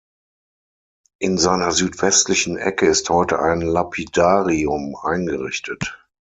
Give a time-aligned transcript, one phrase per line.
[1.19, 5.95] In seiner südwestlichen Ecke ist heute ein Lapidarium eingerichtet.